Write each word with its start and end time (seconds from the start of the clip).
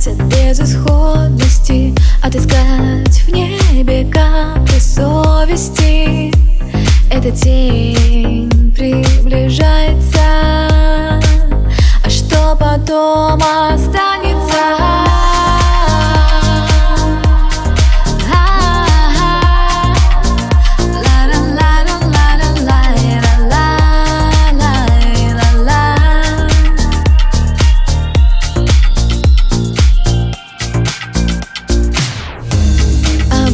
Катят 0.00 0.22
безысходности 0.28 1.94
Отыскать 2.22 3.20
в 3.20 3.28
небе 3.32 4.10
капли 4.10 4.78
совести 4.78 6.32
Эта 7.10 7.30
тень 7.30 8.48
приближается 8.74 10.22
А 12.02 12.08
что 12.08 12.56
потом 12.58 13.42
осталось? 13.42 14.09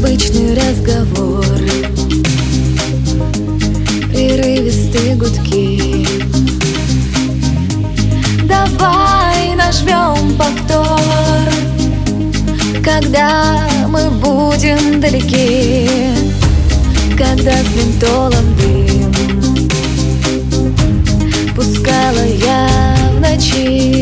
обычный 0.07 0.55
разговор. 0.55 1.45
Прерывистые 4.09 5.17
гудки. 5.17 6.07
Давай 8.45 9.57
нажмем 9.57 10.37
повтор. 10.39 11.41
Когда 12.85 13.67
мы 13.89 14.09
будем 14.11 15.01
далеки. 15.01 15.89
Когда 17.19 17.53
с 17.53 17.67
ментолом 17.75 18.47
дым. 18.59 19.13
Пускала 21.57 22.25
я 22.45 22.69
в 23.13 23.21
ночи. 23.21 23.96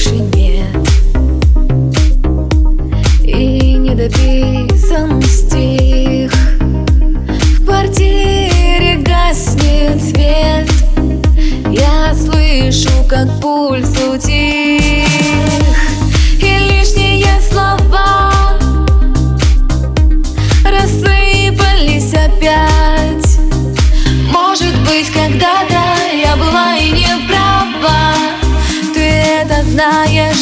больше 0.00 0.29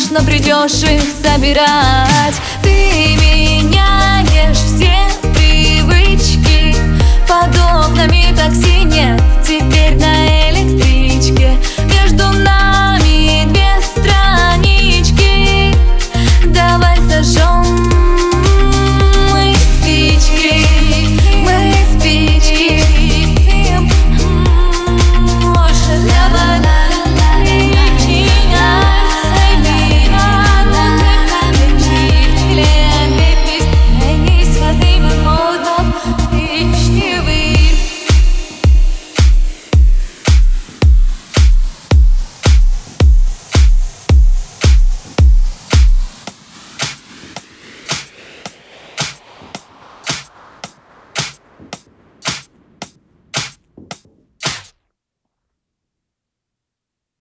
конечно, 0.09 0.25
придешь 0.27 0.83
их 0.91 1.03
собирать 1.23 2.41